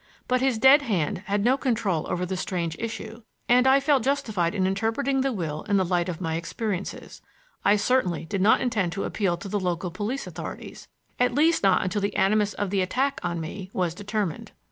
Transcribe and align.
But 0.27 0.41
his 0.41 0.57
dead 0.57 0.81
hand 0.81 1.19
had 1.27 1.45
no 1.45 1.57
control 1.59 2.07
over 2.09 2.25
the 2.25 2.35
strange 2.35 2.75
issue, 2.79 3.21
and 3.47 3.67
I 3.67 3.79
felt 3.79 4.01
justified 4.01 4.55
in 4.55 4.65
interpreting 4.65 5.21
the 5.21 5.31
will 5.31 5.61
in 5.69 5.77
the 5.77 5.85
light 5.85 6.09
of 6.09 6.19
my 6.19 6.37
experiences. 6.37 7.21
I 7.63 7.75
certainly 7.75 8.25
did 8.25 8.41
not 8.41 8.61
intend 8.61 8.93
to 8.93 9.03
appeal 9.03 9.37
to 9.37 9.47
the 9.47 9.59
local 9.59 9.91
police 9.91 10.25
authorities, 10.25 10.87
at 11.19 11.35
least 11.35 11.61
not 11.61 11.83
until 11.83 12.01
the 12.01 12.15
animus 12.15 12.55
of 12.55 12.71
the 12.71 12.81
attack 12.81 13.19
on 13.21 13.39
me 13.39 13.69
was 13.75 13.93
determined. 13.93 14.53